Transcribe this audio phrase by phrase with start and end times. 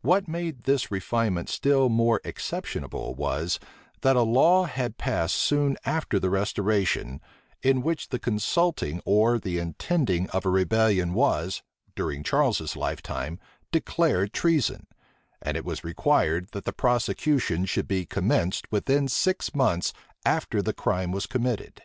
[0.00, 3.60] What made this refinement still more exceptionable, was,
[4.00, 7.20] that a law had passed soon after the restoration,
[7.62, 11.62] in which the consulting or the intending of a rebellion was,
[11.94, 13.38] during Charles's lifetime,
[13.70, 14.86] declared treason;
[15.42, 19.92] and it was required, that the prosecution should be commenced within six months
[20.24, 21.82] after the crime was committed.